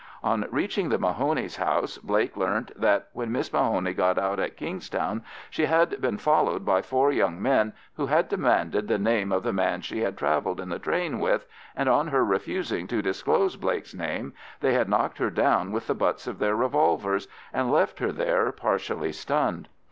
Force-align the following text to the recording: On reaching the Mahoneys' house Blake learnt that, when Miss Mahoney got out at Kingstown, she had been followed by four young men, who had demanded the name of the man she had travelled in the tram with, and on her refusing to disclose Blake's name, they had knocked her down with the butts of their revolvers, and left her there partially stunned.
On 0.23 0.47
reaching 0.49 0.89
the 0.89 0.97
Mahoneys' 0.97 1.57
house 1.57 1.99
Blake 1.99 2.35
learnt 2.35 2.71
that, 2.75 3.09
when 3.13 3.31
Miss 3.31 3.53
Mahoney 3.53 3.93
got 3.93 4.17
out 4.17 4.39
at 4.39 4.57
Kingstown, 4.57 5.23
she 5.51 5.65
had 5.67 6.01
been 6.01 6.17
followed 6.17 6.65
by 6.65 6.81
four 6.81 7.11
young 7.11 7.39
men, 7.39 7.73
who 7.97 8.07
had 8.07 8.27
demanded 8.27 8.87
the 8.87 8.97
name 8.97 9.31
of 9.31 9.43
the 9.43 9.53
man 9.53 9.81
she 9.81 9.99
had 9.99 10.17
travelled 10.17 10.59
in 10.59 10.69
the 10.69 10.79
tram 10.79 11.19
with, 11.19 11.45
and 11.75 11.87
on 11.87 12.07
her 12.07 12.25
refusing 12.25 12.87
to 12.87 13.03
disclose 13.03 13.57
Blake's 13.57 13.93
name, 13.93 14.33
they 14.59 14.73
had 14.73 14.89
knocked 14.89 15.19
her 15.19 15.29
down 15.29 15.71
with 15.71 15.85
the 15.85 15.93
butts 15.93 16.25
of 16.25 16.39
their 16.39 16.55
revolvers, 16.55 17.27
and 17.53 17.71
left 17.71 17.99
her 17.99 18.11
there 18.11 18.51
partially 18.51 19.11
stunned. 19.11 19.69